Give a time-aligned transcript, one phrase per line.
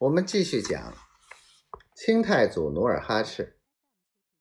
[0.00, 0.94] 我们继续讲
[1.94, 3.58] 清太祖努尔哈赤，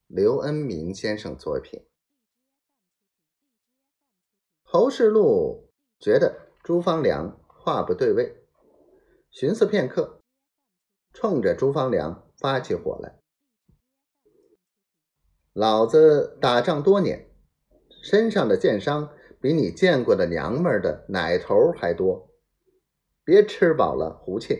[0.08, 1.86] 刘恩明先生作品。
[4.64, 5.70] 侯世禄
[6.00, 8.42] 觉得朱方良话不对味，
[9.32, 10.22] 寻思片刻，
[11.12, 13.20] 冲着朱方良发起火来
[15.52, 17.30] ：“老子打仗多年，
[18.02, 22.32] 身上的箭伤比你见过的娘们的奶头还多，
[23.26, 24.58] 别吃饱了胡沁。”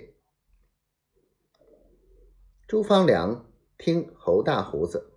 [2.70, 3.48] 朱方良
[3.80, 5.12] 听侯大胡子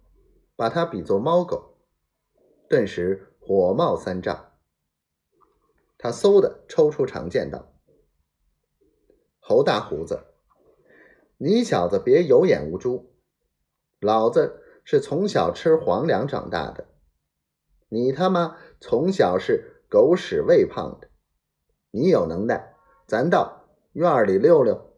[0.56, 1.76] 把他比作猫狗，
[2.66, 4.52] 顿时火冒三丈。
[5.98, 7.74] 他嗖的抽出长剑道
[9.38, 10.24] ：“侯大胡子，
[11.36, 13.12] 你小子别有眼无珠！
[14.00, 16.86] 老子是从小吃皇粮长大的，
[17.90, 21.10] 你他妈从小是狗屎喂胖的。
[21.90, 22.74] 你有能耐，
[23.06, 24.88] 咱到院里溜溜。”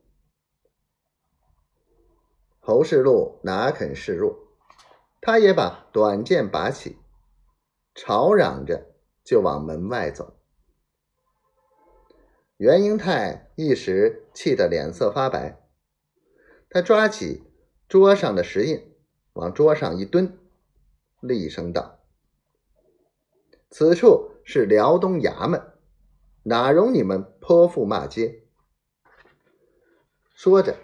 [2.66, 4.38] 侯世禄哪肯示弱，
[5.20, 6.96] 他也把短剑拔起，
[7.94, 8.86] 吵嚷着
[9.22, 10.38] 就往门外走。
[12.56, 15.60] 袁英泰一时气得脸色发白，
[16.70, 17.44] 他抓起
[17.86, 18.94] 桌上的石印，
[19.34, 20.38] 往桌上一蹲，
[21.20, 21.98] 厉声道
[23.68, 25.74] ：“此处是辽东衙门，
[26.44, 28.42] 哪容你们泼妇骂街？”
[30.32, 30.74] 说着。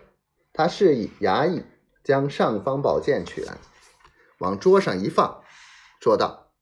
[0.60, 1.64] 他示意衙役
[2.04, 3.56] 将尚方宝剑取来，
[4.40, 5.42] 往桌上一放，
[6.02, 6.52] 说道：“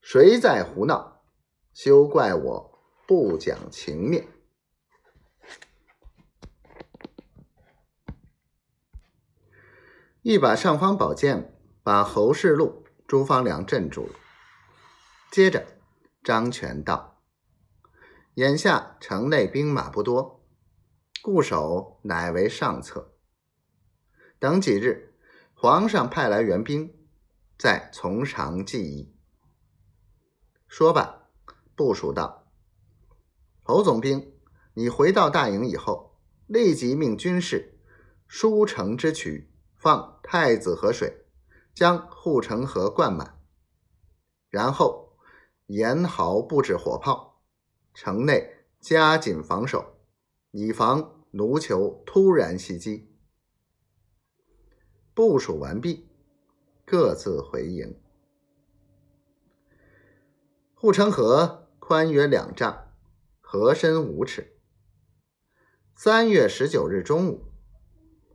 [0.00, 1.24] 谁在胡闹？
[1.74, 4.28] 休怪我不讲情面。”
[10.22, 14.14] 一把尚方宝剑把侯世禄、朱方良镇住了。
[15.32, 15.66] 接着，
[16.22, 17.20] 张全道
[18.38, 20.38] ：“眼下城内兵马不多。”
[21.22, 23.12] 固守乃为上策。
[24.40, 25.14] 等几日，
[25.54, 26.92] 皇上派来援兵，
[27.56, 29.14] 再从长计议。
[30.66, 31.28] 说罢，
[31.76, 32.48] 部署道
[33.62, 34.34] ：“侯总兵，
[34.74, 37.78] 你回到大营以后，立即命军士
[38.26, 41.26] 疏城之渠，放太子河水，
[41.72, 43.38] 将护城河灌满，
[44.50, 45.16] 然后
[45.66, 47.40] 严壕布置火炮，
[47.94, 49.90] 城内加紧防守。”
[50.52, 53.08] 以防奴酋突然袭击。
[55.14, 56.06] 部署完毕，
[56.84, 57.98] 各自回营。
[60.74, 62.92] 护城河宽约两丈，
[63.40, 64.58] 河深五尺。
[65.94, 67.44] 三月十九日中午，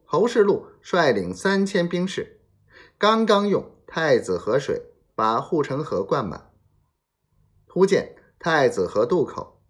[0.03, 2.41] 侯世禄率领三千兵士，
[2.97, 6.51] 刚刚用太子河水把护城河灌满，
[7.67, 9.61] 忽见太子河渡口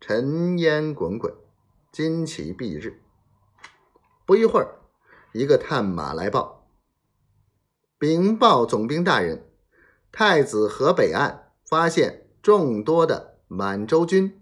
[0.00, 1.45] 尘烟滚滚。
[1.96, 3.00] 旌旗蔽日。
[4.26, 4.82] 不一会儿，
[5.32, 6.68] 一个探马来报
[7.96, 9.48] ：“禀报总兵大人，
[10.12, 14.38] 太子河北岸发现众多的满洲军，